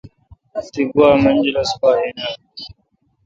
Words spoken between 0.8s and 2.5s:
گوا منجلس پا این آں؟